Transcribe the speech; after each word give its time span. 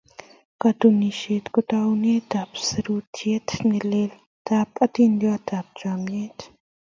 katunisiet 0.61 1.45
ko 1.53 1.59
taunetab 1.69 2.51
surait 2.67 3.47
nelel 3.69 4.11
tab 4.47 4.69
hatindi 4.79 5.27
tab 5.47 5.65
chamyet 5.79 6.37